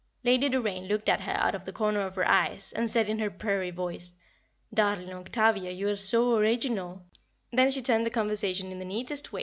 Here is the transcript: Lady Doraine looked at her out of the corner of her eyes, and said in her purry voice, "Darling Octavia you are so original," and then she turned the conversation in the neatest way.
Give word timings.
Lady 0.23 0.49
Doraine 0.49 0.87
looked 0.87 1.07
at 1.09 1.21
her 1.21 1.33
out 1.33 1.53
of 1.53 1.63
the 1.63 1.71
corner 1.71 1.99
of 2.01 2.15
her 2.15 2.27
eyes, 2.27 2.73
and 2.75 2.89
said 2.89 3.07
in 3.07 3.19
her 3.19 3.29
purry 3.29 3.69
voice, 3.69 4.13
"Darling 4.73 5.13
Octavia 5.13 5.69
you 5.69 5.87
are 5.87 5.95
so 5.95 6.35
original," 6.37 7.03
and 7.51 7.59
then 7.59 7.69
she 7.69 7.83
turned 7.83 8.03
the 8.07 8.09
conversation 8.09 8.71
in 8.71 8.79
the 8.79 8.85
neatest 8.85 9.31
way. 9.31 9.39